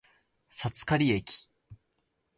[0.49, 1.47] 札苅駅